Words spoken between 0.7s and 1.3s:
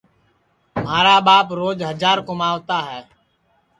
مھارا